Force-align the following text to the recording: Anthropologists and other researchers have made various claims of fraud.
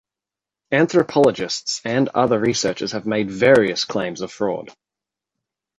Anthropologists 0.71 1.79
and 1.85 2.09
other 2.09 2.39
researchers 2.39 2.93
have 2.93 3.05
made 3.05 3.29
various 3.29 3.85
claims 3.85 4.21
of 4.21 4.31
fraud. 4.31 4.73